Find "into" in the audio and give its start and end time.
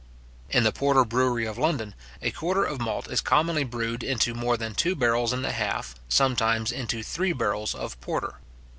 4.03-4.33, 6.71-7.03